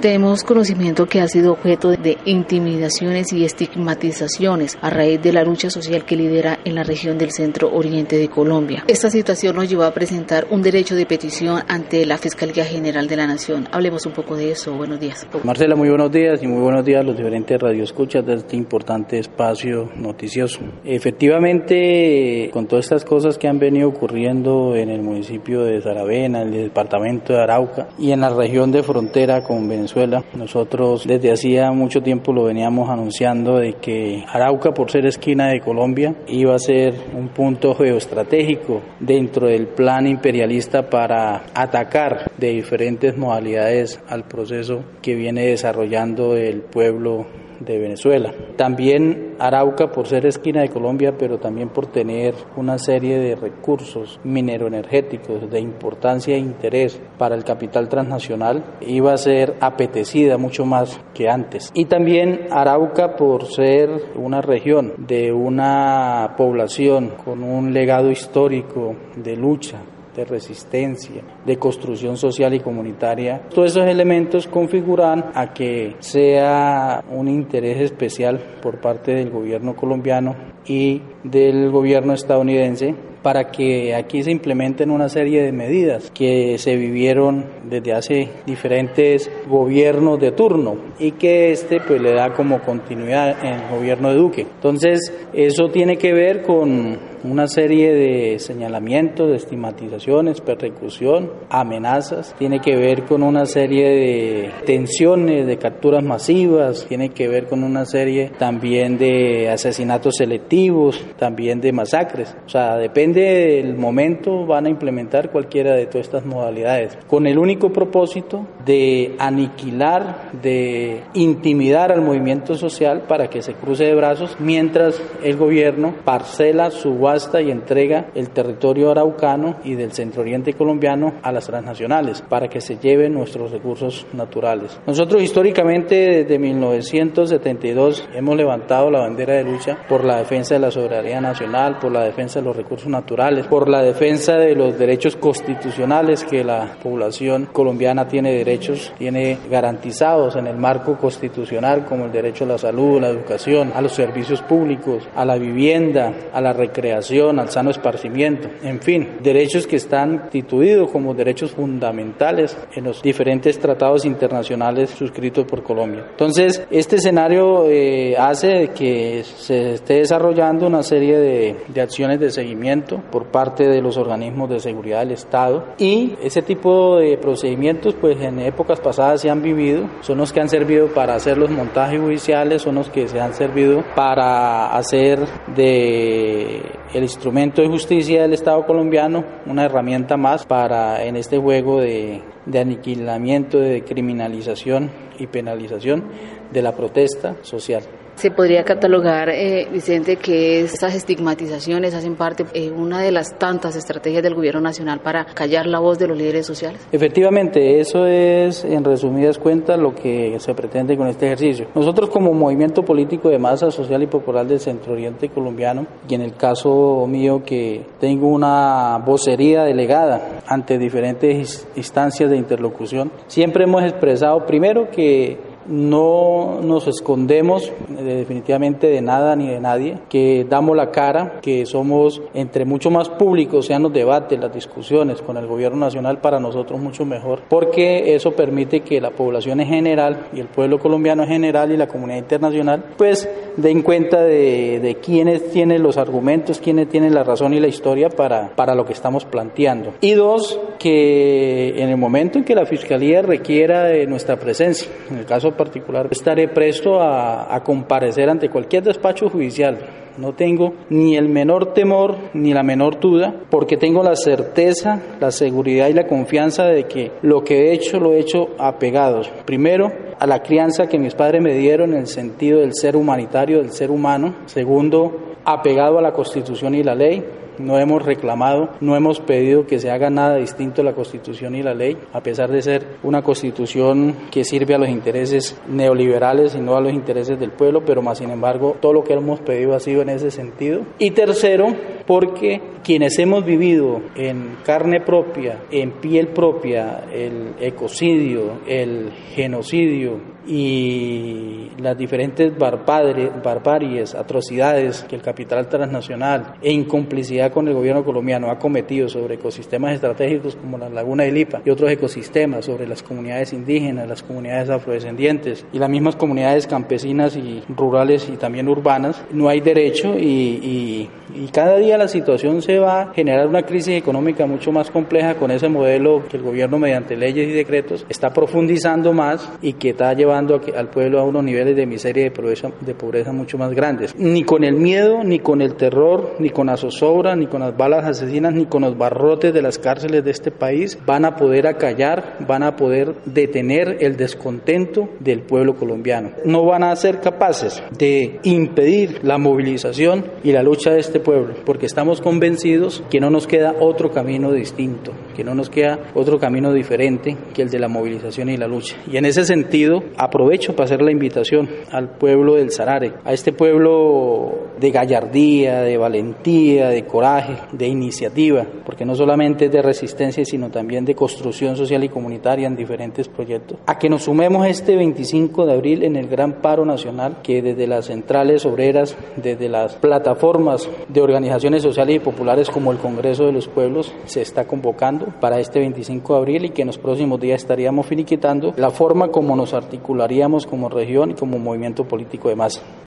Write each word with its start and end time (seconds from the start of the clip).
tenemos 0.00 0.44
conocimiento 0.44 1.06
que 1.06 1.20
ha 1.20 1.28
sido 1.28 1.52
objeto 1.52 1.90
de 1.90 2.16
intimidaciones 2.24 3.32
y 3.32 3.44
estigmatizaciones 3.44 4.78
a 4.80 4.90
raíz 4.90 5.20
de 5.20 5.32
la 5.32 5.44
lucha 5.44 5.68
social 5.68 6.04
que 6.04 6.16
lidera 6.16 6.58
en 6.64 6.74
la 6.74 6.84
región 6.84 7.18
del 7.18 7.30
centro 7.30 7.70
oriente 7.74 8.16
de 8.16 8.28
Colombia. 8.28 8.84
Esta 8.86 9.10
situación 9.10 9.56
nos 9.56 9.68
llevó 9.68 9.84
a 9.84 9.92
presentar 9.92 10.46
un 10.50 10.62
derecho 10.62 10.94
de 10.94 11.04
petición 11.06 11.62
ante 11.68 12.06
la 12.06 12.16
Fiscalía 12.16 12.64
General 12.64 13.06
de 13.06 13.16
la 13.16 13.26
Nación. 13.26 13.68
Hablemos 13.72 14.06
un 14.06 14.12
poco 14.12 14.36
de 14.36 14.52
eso. 14.52 14.74
Buenos 14.74 15.00
días. 15.00 15.26
Marcela, 15.42 15.76
muy 15.76 15.88
buenos 15.88 16.10
días 16.10 16.42
y 16.42 16.46
muy 16.46 16.62
buenos 16.62 16.84
días 16.84 17.00
a 17.00 17.04
los 17.04 17.16
diferentes 17.16 17.60
radioescuchas 17.60 18.24
de 18.24 18.34
este 18.34 18.56
importante 18.56 19.18
espacio 19.18 19.90
noticioso. 19.96 20.60
Efectivamente, 20.84 22.50
con 22.52 22.66
todas 22.66 22.86
estas 22.86 23.04
cosas 23.04 23.36
que 23.36 23.48
han 23.48 23.58
venido 23.58 23.88
ocurriendo 23.88 24.74
en 24.76 24.88
el 24.88 25.02
municipio 25.02 25.62
de 25.62 25.82
Saravena, 25.82 26.42
en 26.42 26.54
el 26.54 26.64
departamento 26.64 27.32
de 27.32 27.42
Arauca 27.42 27.88
y 27.98 28.12
en 28.12 28.20
la 28.20 28.30
región 28.30 28.72
de 28.72 28.82
frontera 28.94 29.42
con 29.42 29.68
Venezuela. 29.68 30.22
Nosotros 30.36 31.04
desde 31.04 31.32
hacía 31.32 31.72
mucho 31.72 32.00
tiempo 32.00 32.32
lo 32.32 32.44
veníamos 32.44 32.88
anunciando 32.88 33.56
de 33.58 33.72
que 33.72 34.24
Arauca, 34.28 34.72
por 34.72 34.88
ser 34.88 35.04
esquina 35.06 35.48
de 35.48 35.58
Colombia, 35.58 36.14
iba 36.28 36.54
a 36.54 36.60
ser 36.60 36.94
un 37.12 37.26
punto 37.30 37.74
geoestratégico 37.74 38.82
dentro 39.00 39.48
del 39.48 39.66
plan 39.66 40.06
imperialista 40.06 40.88
para 40.88 41.42
atacar 41.54 42.30
de 42.38 42.50
diferentes 42.50 43.16
modalidades 43.16 44.00
al 44.08 44.28
proceso 44.28 44.84
que 45.02 45.16
viene 45.16 45.46
desarrollando 45.46 46.36
el 46.36 46.60
pueblo 46.60 47.26
de 47.60 47.78
Venezuela. 47.78 48.32
También 48.56 49.34
Arauca 49.38 49.90
por 49.90 50.06
ser 50.06 50.26
esquina 50.26 50.62
de 50.62 50.68
Colombia, 50.68 51.14
pero 51.18 51.38
también 51.38 51.68
por 51.68 51.86
tener 51.86 52.34
una 52.56 52.78
serie 52.78 53.18
de 53.18 53.34
recursos 53.34 54.20
mineroenergéticos 54.24 55.50
de 55.50 55.60
importancia 55.60 56.34
e 56.34 56.38
interés 56.38 57.00
para 57.18 57.34
el 57.34 57.44
capital 57.44 57.88
transnacional, 57.88 58.64
iba 58.80 59.12
a 59.12 59.18
ser 59.18 59.54
apetecida 59.60 60.38
mucho 60.38 60.64
más 60.64 61.00
que 61.14 61.28
antes. 61.28 61.70
Y 61.74 61.86
también 61.86 62.46
Arauca 62.50 63.16
por 63.16 63.46
ser 63.46 63.90
una 64.16 64.40
región 64.40 64.94
de 64.98 65.32
una 65.32 66.34
población 66.36 67.12
con 67.24 67.42
un 67.42 67.72
legado 67.72 68.10
histórico 68.10 68.94
de 69.16 69.36
lucha 69.36 69.80
de 70.14 70.24
resistencia, 70.24 71.22
de 71.44 71.56
construcción 71.56 72.16
social 72.16 72.54
y 72.54 72.60
comunitaria. 72.60 73.42
Todos 73.54 73.72
esos 73.72 73.86
elementos 73.86 74.46
configuran 74.46 75.32
a 75.34 75.52
que 75.52 75.96
sea 75.98 77.04
un 77.10 77.28
interés 77.28 77.80
especial 77.80 78.38
por 78.62 78.80
parte 78.80 79.14
del 79.14 79.30
gobierno 79.30 79.74
colombiano 79.74 80.34
y 80.66 81.02
del 81.22 81.70
gobierno 81.70 82.12
estadounidense 82.14 82.94
para 83.24 83.50
que 83.50 83.94
aquí 83.94 84.22
se 84.22 84.30
implementen 84.30 84.90
una 84.90 85.08
serie 85.08 85.42
de 85.42 85.50
medidas 85.50 86.10
que 86.10 86.58
se 86.58 86.76
vivieron 86.76 87.46
desde 87.64 87.94
hace 87.94 88.28
diferentes 88.44 89.30
gobiernos 89.48 90.20
de 90.20 90.30
turno 90.32 90.76
y 90.98 91.12
que 91.12 91.50
este 91.50 91.80
pues 91.80 92.02
le 92.02 92.12
da 92.12 92.34
como 92.34 92.60
continuidad 92.60 93.42
en 93.42 93.54
el 93.54 93.70
gobierno 93.70 94.10
de 94.10 94.16
Duque. 94.16 94.42
Entonces, 94.42 95.10
eso 95.32 95.70
tiene 95.70 95.96
que 95.96 96.12
ver 96.12 96.42
con 96.42 97.14
una 97.24 97.48
serie 97.48 97.94
de 97.94 98.38
señalamientos, 98.38 99.34
estigmatizaciones, 99.34 100.42
persecución, 100.42 101.30
amenazas, 101.48 102.34
tiene 102.38 102.60
que 102.60 102.76
ver 102.76 103.04
con 103.04 103.22
una 103.22 103.46
serie 103.46 103.88
de 103.88 104.50
tensiones, 104.66 105.46
de 105.46 105.56
capturas 105.56 106.04
masivas, 106.04 106.84
tiene 106.86 107.08
que 107.08 107.26
ver 107.26 107.46
con 107.46 107.64
una 107.64 107.86
serie 107.86 108.30
también 108.38 108.98
de 108.98 109.48
asesinatos 109.48 110.16
selectivos, 110.18 111.02
también 111.18 111.62
de 111.62 111.72
masacres. 111.72 112.36
O 112.44 112.48
sea, 112.48 112.76
depende 112.76 113.13
del 113.14 113.76
momento, 113.76 114.44
van 114.44 114.66
a 114.66 114.68
implementar 114.68 115.30
cualquiera 115.30 115.74
de 115.74 115.86
todas 115.86 116.06
estas 116.06 116.26
modalidades, 116.26 116.98
con 117.06 117.26
el 117.26 117.38
único 117.38 117.72
propósito 117.72 118.46
de 118.64 119.14
aniquilar, 119.18 120.32
de 120.42 121.02
intimidar 121.14 121.92
al 121.92 122.02
movimiento 122.02 122.54
social 122.56 123.04
para 123.08 123.28
que 123.28 123.42
se 123.42 123.54
cruce 123.54 123.84
de 123.84 123.94
brazos, 123.94 124.36
mientras 124.38 125.00
el 125.22 125.36
gobierno 125.36 125.94
parcela, 126.04 126.70
subasta 126.70 127.40
y 127.40 127.50
entrega 127.50 128.06
el 128.14 128.30
territorio 128.30 128.90
araucano 128.90 129.56
y 129.64 129.74
del 129.74 129.92
centro 129.92 130.22
oriente 130.22 130.54
colombiano 130.54 131.14
a 131.22 131.32
las 131.32 131.46
transnacionales, 131.46 132.22
para 132.22 132.48
que 132.48 132.60
se 132.60 132.76
lleven 132.78 133.14
nuestros 133.14 133.50
recursos 133.50 134.06
naturales. 134.12 134.78
Nosotros 134.86 135.22
históricamente 135.22 135.94
desde 135.94 136.38
1972 136.38 138.08
hemos 138.14 138.36
levantado 138.36 138.90
la 138.90 139.00
bandera 139.00 139.34
de 139.34 139.44
lucha 139.44 139.78
por 139.88 140.04
la 140.04 140.18
defensa 140.18 140.54
de 140.54 140.60
la 140.60 140.70
soberanía 140.70 141.20
nacional, 141.20 141.78
por 141.78 141.92
la 141.92 142.04
defensa 142.04 142.40
de 142.40 142.46
los 142.46 142.56
recursos 142.56 142.88
naturales, 142.88 143.03
por 143.48 143.68
la 143.68 143.82
defensa 143.82 144.36
de 144.36 144.54
los 144.54 144.78
derechos 144.78 145.16
constitucionales 145.16 146.24
que 146.24 146.42
la 146.42 146.76
población 146.82 147.46
colombiana 147.52 148.08
tiene 148.08 148.32
derechos, 148.32 148.92
tiene 148.98 149.38
garantizados 149.50 150.36
en 150.36 150.46
el 150.46 150.56
marco 150.56 150.96
constitucional 150.96 151.84
como 151.84 152.06
el 152.06 152.12
derecho 152.12 152.44
a 152.44 152.48
la 152.48 152.58
salud, 152.58 152.98
a 152.98 153.02
la 153.02 153.08
educación, 153.08 153.72
a 153.74 153.82
los 153.82 153.92
servicios 153.92 154.40
públicos, 154.42 155.06
a 155.14 155.24
la 155.24 155.36
vivienda, 155.36 156.12
a 156.32 156.40
la 156.40 156.52
recreación, 156.52 157.38
al 157.38 157.50
sano 157.50 157.70
esparcimiento, 157.70 158.48
en 158.62 158.80
fin, 158.80 159.18
derechos 159.22 159.66
que 159.66 159.76
están 159.76 160.18
constituidos 160.18 160.90
como 160.90 161.14
derechos 161.14 161.52
fundamentales 161.52 162.56
en 162.74 162.84
los 162.84 163.02
diferentes 163.02 163.58
tratados 163.58 164.04
internacionales 164.04 164.90
suscritos 164.90 165.44
por 165.44 165.62
Colombia. 165.62 166.06
Entonces, 166.10 166.66
este 166.70 166.96
escenario 166.96 167.66
eh, 167.68 168.16
hace 168.16 168.68
que 168.68 169.22
se 169.24 169.74
esté 169.74 169.94
desarrollando 169.94 170.66
una 170.66 170.82
serie 170.82 171.18
de, 171.18 171.56
de 171.68 171.80
acciones 171.80 172.18
de 172.18 172.30
seguimiento 172.30 172.93
por 173.10 173.26
parte 173.26 173.68
de 173.68 173.80
los 173.80 173.96
organismos 173.96 174.50
de 174.50 174.60
seguridad 174.60 175.00
del 175.00 175.12
Estado 175.12 175.64
y 175.78 176.14
ese 176.22 176.42
tipo 176.42 176.96
de 176.96 177.16
procedimientos 177.18 177.94
pues 178.00 178.20
en 178.20 178.40
épocas 178.40 178.80
pasadas 178.80 179.20
se 179.20 179.30
han 179.30 179.42
vivido, 179.42 179.88
son 180.00 180.18
los 180.18 180.32
que 180.32 180.40
han 180.40 180.48
servido 180.48 180.88
para 180.88 181.14
hacer 181.14 181.38
los 181.38 181.50
montajes 181.50 182.00
judiciales, 182.00 182.62
son 182.62 182.76
los 182.76 182.90
que 182.90 183.08
se 183.08 183.20
han 183.20 183.34
servido 183.34 183.84
para 183.94 184.76
hacer 184.76 185.20
de 185.54 186.62
el 186.92 187.02
instrumento 187.02 187.62
de 187.62 187.68
justicia 187.68 188.22
del 188.22 188.34
Estado 188.34 188.64
colombiano 188.66 189.24
una 189.46 189.64
herramienta 189.64 190.16
más 190.16 190.46
para 190.46 191.04
en 191.04 191.16
este 191.16 191.38
juego 191.38 191.80
de, 191.80 192.22
de 192.46 192.58
aniquilamiento, 192.58 193.58
de 193.58 193.82
criminalización 193.82 194.90
y 195.18 195.26
penalización 195.26 196.04
de 196.52 196.62
la 196.62 196.72
protesta 196.72 197.36
social. 197.42 197.82
Se 198.16 198.30
podría 198.30 198.64
catalogar, 198.64 199.28
eh, 199.28 199.68
Vicente, 199.72 200.16
que 200.16 200.60
estas 200.60 200.94
estigmatizaciones 200.94 201.94
hacen 201.94 202.14
parte 202.14 202.44
de 202.44 202.70
una 202.70 203.00
de 203.00 203.10
las 203.10 203.36
tantas 203.38 203.76
estrategias 203.76 204.22
del 204.22 204.34
Gobierno 204.34 204.60
Nacional 204.60 205.00
para 205.00 205.24
callar 205.26 205.66
la 205.66 205.80
voz 205.80 205.98
de 205.98 206.06
los 206.06 206.16
líderes 206.16 206.46
sociales. 206.46 206.80
Efectivamente, 206.92 207.80
eso 207.80 208.06
es, 208.06 208.64
en 208.64 208.84
resumidas 208.84 209.38
cuentas, 209.38 209.78
lo 209.78 209.94
que 209.94 210.38
se 210.38 210.54
pretende 210.54 210.96
con 210.96 211.08
este 211.08 211.26
ejercicio. 211.26 211.66
Nosotros, 211.74 212.08
como 212.08 212.32
movimiento 212.32 212.82
político 212.82 213.28
de 213.28 213.38
masa 213.38 213.70
social 213.70 214.02
y 214.02 214.06
popular 214.06 214.46
del 214.46 214.60
Centro 214.60 214.92
Oriente 214.92 215.28
colombiano, 215.28 215.86
y 216.08 216.14
en 216.14 216.20
el 216.20 216.36
caso 216.36 217.06
mío 217.08 217.42
que 217.44 217.84
tengo 217.98 218.28
una 218.28 218.98
vocería 219.04 219.64
delegada 219.64 220.40
ante 220.46 220.78
diferentes 220.78 221.66
instancias 221.74 222.30
de 222.30 222.36
interlocución, 222.36 223.10
siempre 223.26 223.64
hemos 223.64 223.82
expresado 223.82 224.46
primero 224.46 224.88
que 224.90 225.53
no 225.66 226.60
nos 226.62 226.86
escondemos 226.86 227.72
definitivamente 227.88 228.88
de 228.88 229.00
nada 229.00 229.36
ni 229.36 229.48
de 229.48 229.60
nadie, 229.60 229.98
que 230.08 230.46
damos 230.48 230.76
la 230.76 230.90
cara, 230.90 231.40
que 231.40 231.66
somos 231.66 232.22
entre 232.34 232.64
mucho 232.64 232.90
más 232.90 233.08
públicos 233.08 233.66
sean 233.66 233.82
los 233.82 233.92
debates, 233.92 234.38
las 234.38 234.52
discusiones 234.52 235.22
con 235.22 235.36
el 235.36 235.46
gobierno 235.46 235.78
nacional 235.78 236.18
para 236.18 236.40
nosotros 236.40 236.80
mucho 236.80 237.04
mejor, 237.04 237.40
porque 237.48 238.14
eso 238.14 238.32
permite 238.32 238.80
que 238.80 239.00
la 239.00 239.10
población 239.10 239.60
en 239.60 239.68
general 239.68 240.26
y 240.34 240.40
el 240.40 240.46
pueblo 240.46 240.78
colombiano 240.78 241.22
en 241.22 241.28
general 241.28 241.72
y 241.72 241.76
la 241.76 241.86
comunidad 241.86 242.18
internacional 242.18 242.84
pues 242.96 243.28
den 243.56 243.82
cuenta 243.82 244.22
de, 244.22 244.80
de 244.80 244.96
quiénes 244.96 245.50
tienen 245.50 245.82
los 245.82 245.96
argumentos, 245.96 246.60
quiénes 246.60 246.88
tienen 246.88 247.14
la 247.14 247.24
razón 247.24 247.54
y 247.54 247.60
la 247.60 247.68
historia 247.68 248.08
para, 248.08 248.48
para 248.54 248.74
lo 248.74 248.84
que 248.84 248.92
estamos 248.92 249.24
planteando. 249.24 249.94
Y 250.00 250.12
dos, 250.12 250.58
que 250.78 251.74
en 251.82 251.88
el 251.88 251.96
momento 251.96 252.38
en 252.38 252.44
que 252.44 252.54
la 252.54 252.66
Fiscalía 252.66 253.22
requiera 253.22 253.84
de 253.84 254.06
nuestra 254.06 254.36
presencia, 254.36 254.90
en 255.10 255.18
el 255.18 255.24
caso 255.24 255.52
particular, 255.52 256.08
estaré 256.10 256.48
presto 256.48 257.00
a, 257.00 257.62
comparecer 257.64 258.28
ante 258.28 258.50
cualquier 258.50 258.82
despacho 258.82 259.30
judicial 259.30 259.78
No 260.18 260.34
tengo 260.34 260.74
ni 260.90 261.16
el 261.16 261.28
menor 261.28 261.72
temor 261.72 262.16
ni 262.34 262.52
la 262.52 262.62
menor 262.62 263.00
duda, 263.00 263.34
porque 263.50 263.76
tengo 263.76 264.02
la 264.02 264.14
certeza, 264.14 265.00
la 265.20 265.30
seguridad 265.30 265.88
y 265.88 265.92
la 265.92 266.06
confianza 266.06 266.66
de 266.66 266.84
que 266.84 267.10
lo 267.22 267.42
que 267.42 267.68
he 267.68 267.72
hecho 267.72 267.98
lo 267.98 268.12
he 268.12 268.20
hecho 268.20 268.50
apegados. 268.58 269.30
Primero, 269.44 269.90
a 270.18 270.26
la 270.26 270.42
crianza 270.42 270.86
que 270.86 270.98
mis 270.98 271.14
padres 271.14 271.42
me 271.42 271.54
dieron 271.54 271.92
en 271.92 272.00
el 272.00 272.06
sentido 272.06 272.60
del 272.60 272.74
ser 272.74 272.96
humanitario, 272.96 273.58
del 273.58 273.72
ser 273.72 273.90
humano. 273.90 274.34
Segundo, 274.46 275.36
apegado 275.44 275.98
a 275.98 276.02
la 276.02 276.12
Constitución 276.12 276.74
y 276.74 276.82
la 276.82 276.94
ley 276.94 277.24
no 277.58 277.78
hemos 277.78 278.04
reclamado, 278.04 278.70
no 278.80 278.96
hemos 278.96 279.20
pedido 279.20 279.66
que 279.66 279.78
se 279.78 279.90
haga 279.90 280.10
nada 280.10 280.36
distinto 280.36 280.82
a 280.82 280.84
la 280.84 280.92
Constitución 280.92 281.54
y 281.54 281.62
la 281.62 281.74
ley, 281.74 281.96
a 282.12 282.20
pesar 282.20 282.50
de 282.50 282.62
ser 282.62 282.84
una 283.02 283.22
Constitución 283.22 284.16
que 284.30 284.44
sirve 284.44 284.74
a 284.74 284.78
los 284.78 284.88
intereses 284.88 285.56
neoliberales 285.68 286.54
y 286.54 286.60
no 286.60 286.76
a 286.76 286.80
los 286.80 286.92
intereses 286.92 287.38
del 287.38 287.50
pueblo, 287.50 287.84
pero 287.84 288.02
más 288.02 288.18
sin 288.18 288.30
embargo 288.30 288.76
todo 288.80 288.92
lo 288.92 289.04
que 289.04 289.14
hemos 289.14 289.40
pedido 289.40 289.74
ha 289.74 289.80
sido 289.80 290.02
en 290.02 290.08
ese 290.10 290.30
sentido. 290.30 290.82
Y 290.98 291.12
tercero, 291.12 291.66
porque 292.06 292.60
quienes 292.82 293.18
hemos 293.18 293.44
vivido 293.44 294.00
en 294.14 294.56
carne 294.64 295.00
propia, 295.00 295.62
en 295.70 295.92
piel 295.92 296.28
propia, 296.28 297.04
el 297.12 297.54
ecocidio, 297.60 298.60
el 298.66 299.10
genocidio, 299.34 300.33
y 300.46 301.70
las 301.78 301.96
diferentes 301.96 302.52
barbaries, 302.56 304.14
atrocidades 304.14 305.04
que 305.08 305.16
el 305.16 305.22
capital 305.22 305.68
transnacional 305.68 306.54
en 306.62 306.84
complicidad 306.84 307.52
con 307.52 307.68
el 307.68 307.74
gobierno 307.74 308.04
colombiano 308.04 308.50
ha 308.50 308.58
cometido 308.58 309.08
sobre 309.08 309.34
ecosistemas 309.34 309.94
estratégicos 309.94 310.56
como 310.56 310.78
la 310.78 310.88
laguna 310.88 311.24
de 311.24 311.32
Lipa 311.32 311.62
y 311.64 311.70
otros 311.70 311.90
ecosistemas, 311.90 312.66
sobre 312.66 312.86
las 312.86 313.02
comunidades 313.02 313.52
indígenas, 313.52 314.08
las 314.08 314.22
comunidades 314.22 314.70
afrodescendientes 314.70 315.64
y 315.72 315.78
las 315.78 315.88
mismas 315.88 316.16
comunidades 316.16 316.66
campesinas 316.66 317.36
y 317.36 317.62
rurales 317.68 318.28
y 318.28 318.36
también 318.36 318.68
urbanas, 318.68 319.22
no 319.32 319.48
hay 319.48 319.60
derecho 319.60 320.18
y, 320.18 321.08
y 321.34 321.46
cada 321.48 321.76
día 321.76 321.96
la 321.98 322.08
situación 322.08 322.62
se 322.62 322.78
va 322.78 323.02
a 323.02 323.14
generar 323.14 323.46
una 323.46 323.62
crisis 323.62 323.94
económica 323.96 324.46
mucho 324.46 324.72
más 324.72 324.90
compleja 324.90 325.34
con 325.34 325.50
ese 325.50 325.68
modelo 325.68 326.24
que 326.28 326.36
el 326.36 326.42
gobierno 326.42 326.78
mediante 326.78 327.16
leyes 327.16 327.48
y 327.48 327.52
decretos 327.52 328.06
está 328.08 328.32
profundizando 328.32 329.12
más 329.12 329.50
y 329.62 329.74
que 329.74 329.90
está 329.90 330.12
llevando 330.12 330.33
al 330.34 330.88
pueblo 330.90 331.20
a 331.20 331.24
unos 331.24 331.44
niveles 331.44 331.76
de 331.76 331.86
miseria 331.86 332.22
y 332.22 332.24
de 332.24 332.30
pobreza, 332.30 332.70
de 332.80 332.94
pobreza 332.94 333.32
mucho 333.32 333.58
más 333.58 333.72
grandes. 333.72 334.14
Ni 334.16 334.44
con 334.44 334.64
el 334.64 334.74
miedo, 334.74 335.22
ni 335.24 335.38
con 335.38 335.60
el 335.60 335.74
terror, 335.74 336.36
ni 336.38 336.50
con 336.50 336.66
la 336.66 336.76
zozobra, 336.76 337.36
ni 337.36 337.46
con 337.46 337.60
las 337.60 337.76
balas 337.76 338.04
asesinas, 338.04 338.52
ni 338.52 338.66
con 338.66 338.82
los 338.82 338.96
barrotes 338.96 339.52
de 339.52 339.62
las 339.62 339.78
cárceles 339.78 340.24
de 340.24 340.30
este 340.30 340.50
país 340.50 340.98
van 341.06 341.24
a 341.24 341.36
poder 341.36 341.66
acallar, 341.66 342.38
van 342.46 342.62
a 342.62 342.76
poder 342.76 343.14
detener 343.24 343.98
el 344.00 344.16
descontento 344.16 345.08
del 345.20 345.40
pueblo 345.40 345.74
colombiano. 345.74 346.30
No 346.44 346.64
van 346.64 346.82
a 346.82 346.94
ser 346.96 347.20
capaces 347.20 347.82
de 347.96 348.40
impedir 348.42 349.20
la 349.22 349.38
movilización 349.38 350.24
y 350.42 350.52
la 350.52 350.62
lucha 350.62 350.90
de 350.90 351.00
este 351.00 351.20
pueblo, 351.20 351.54
porque 351.64 351.86
estamos 351.86 352.20
convencidos 352.20 353.02
que 353.10 353.20
no 353.20 353.30
nos 353.30 353.46
queda 353.46 353.74
otro 353.80 354.10
camino 354.10 354.52
distinto, 354.52 355.12
que 355.34 355.44
no 355.44 355.54
nos 355.54 355.70
queda 355.70 355.98
otro 356.14 356.38
camino 356.38 356.72
diferente 356.72 357.36
que 357.52 357.62
el 357.62 357.70
de 357.70 357.78
la 357.78 357.88
movilización 357.88 358.48
y 358.48 358.56
la 358.56 358.66
lucha. 358.66 358.96
Y 359.10 359.16
en 359.16 359.26
ese 359.26 359.44
sentido, 359.44 360.02
aprovecho 360.16 360.74
para 360.74 360.84
hacer 360.84 361.02
la 361.02 361.12
invitación 361.12 361.68
al 361.90 362.16
pueblo 362.16 362.54
del 362.54 362.70
Sarare, 362.70 363.14
a 363.24 363.32
este 363.32 363.52
pueblo 363.52 364.70
de 364.78 364.90
gallardía, 364.90 365.82
de 365.82 365.96
valentía, 365.96 366.88
de 366.88 367.04
coraje, 367.04 367.56
de 367.72 367.86
iniciativa, 367.86 368.66
porque 368.84 369.04
no 369.04 369.14
solamente 369.14 369.66
es 369.66 369.72
de 369.72 369.82
resistencia, 369.82 370.44
sino 370.44 370.70
también 370.70 371.04
de 371.04 371.14
construcción 371.14 371.76
social 371.76 372.04
y 372.04 372.08
comunitaria 372.08 372.66
en 372.66 372.76
diferentes 372.76 373.28
proyectos, 373.28 373.78
a 373.86 373.98
que 373.98 374.08
nos 374.08 374.24
sumemos 374.24 374.66
este 374.66 374.96
25 374.96 375.66
de 375.66 375.72
abril 375.72 376.02
en 376.02 376.16
el 376.16 376.28
gran 376.28 376.60
paro 376.60 376.84
nacional 376.84 377.38
que 377.42 377.62
desde 377.62 377.86
las 377.86 378.06
centrales 378.06 378.64
obreras, 378.64 379.16
desde 379.36 379.68
las 379.68 379.94
plataformas 379.94 380.88
de 381.08 381.20
organizaciones 381.20 381.82
sociales 381.82 382.16
y 382.16 382.20
populares 382.20 382.70
como 382.70 382.92
el 382.92 382.98
Congreso 382.98 383.46
de 383.46 383.52
los 383.52 383.68
Pueblos 383.68 384.12
se 384.26 384.42
está 384.42 384.66
convocando 384.66 385.23
para 385.40 385.60
este 385.60 385.80
25 385.80 386.32
de 386.34 386.38
abril 386.38 386.64
y 386.66 386.70
que 386.70 386.82
en 386.82 386.88
los 386.88 386.98
próximos 386.98 387.40
días 387.40 387.62
estaríamos 387.62 388.06
finiquitando 388.06 388.72
la 388.76 388.90
forma 388.90 389.28
como 389.28 389.56
nos 389.56 389.74
articularíamos 389.74 390.66
como 390.66 390.88
región 390.88 391.30
y 391.30 391.34
como 391.34 391.58
movimiento 391.58 392.04
político 392.04 392.48
de 392.48 392.56
masa. 392.56 392.80